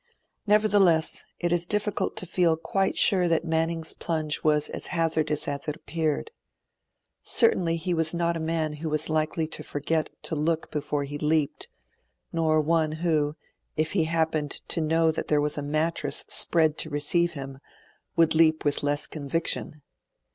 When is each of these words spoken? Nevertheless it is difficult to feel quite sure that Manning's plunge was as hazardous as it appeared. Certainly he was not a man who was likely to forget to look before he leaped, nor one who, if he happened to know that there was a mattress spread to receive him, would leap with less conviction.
Nevertheless 0.47 1.23
it 1.39 1.51
is 1.51 1.67
difficult 1.67 2.17
to 2.17 2.25
feel 2.25 2.57
quite 2.57 2.97
sure 2.97 3.27
that 3.27 3.45
Manning's 3.45 3.93
plunge 3.93 4.43
was 4.43 4.67
as 4.67 4.87
hazardous 4.87 5.47
as 5.47 5.67
it 5.67 5.75
appeared. 5.75 6.31
Certainly 7.21 7.75
he 7.77 7.93
was 7.93 8.11
not 8.11 8.35
a 8.35 8.39
man 8.39 8.73
who 8.77 8.89
was 8.89 9.09
likely 9.11 9.45
to 9.49 9.61
forget 9.63 10.09
to 10.23 10.35
look 10.35 10.71
before 10.71 11.03
he 11.03 11.19
leaped, 11.19 11.67
nor 12.33 12.59
one 12.59 12.93
who, 12.93 13.35
if 13.77 13.91
he 13.91 14.05
happened 14.05 14.63
to 14.69 14.81
know 14.81 15.11
that 15.11 15.27
there 15.27 15.39
was 15.39 15.55
a 15.55 15.61
mattress 15.61 16.25
spread 16.27 16.79
to 16.79 16.89
receive 16.89 17.33
him, 17.33 17.59
would 18.15 18.33
leap 18.33 18.65
with 18.65 18.81
less 18.81 19.05
conviction. 19.05 19.83